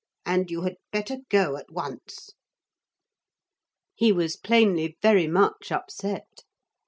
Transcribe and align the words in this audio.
And 0.25 0.49
you 0.49 0.63
had 0.63 0.77
better 0.91 1.17
go 1.29 1.57
at 1.57 1.69
once.' 1.71 2.31
He 3.93 4.11
was 4.11 4.35
plainly 4.35 4.97
very 4.99 5.27
much 5.27 5.71
upset. 5.71 6.41